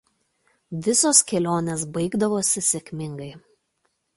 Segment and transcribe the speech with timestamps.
[0.87, 3.29] Visos kelionės baigdavosi sėkmingai.